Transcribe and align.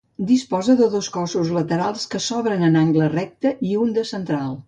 Disposa 0.29 0.75
de 0.79 0.87
dos 0.93 1.09
cossos 1.17 1.51
laterals 1.57 2.07
que 2.15 2.23
s'obren 2.29 2.65
en 2.69 2.79
angle 2.81 3.13
recte, 3.17 3.55
i 3.73 3.77
un 3.85 3.95
de 4.01 4.09
central. 4.17 4.59